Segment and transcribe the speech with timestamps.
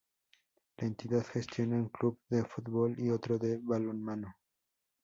[0.77, 4.35] La entidad gestiona un club de fútbol y otro de balonmano.